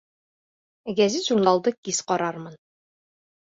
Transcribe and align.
Гәзит-журналды 1.01 1.75
кис 1.89 2.01
ҡарармын. 2.11 2.59